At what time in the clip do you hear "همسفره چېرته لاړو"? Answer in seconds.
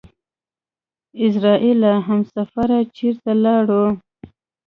2.07-3.85